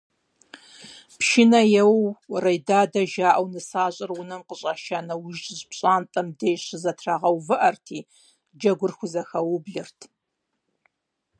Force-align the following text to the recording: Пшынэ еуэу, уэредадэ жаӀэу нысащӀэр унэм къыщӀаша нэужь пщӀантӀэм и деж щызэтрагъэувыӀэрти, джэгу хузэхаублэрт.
Пшынэ 1.19 1.61
еуэу, 1.81 2.09
уэредадэ 2.31 3.01
жаӀэу 3.11 3.47
нысащӀэр 3.53 4.11
унэм 4.19 4.41
къыщӀаша 4.47 4.99
нэужь 5.07 5.45
пщӀантӀэм 5.69 6.27
и 6.31 6.35
деж 6.39 6.59
щызэтрагъэувыӀэрти, 6.67 7.99
джэгу 8.59 8.89
хузэхаублэрт. 8.97 9.99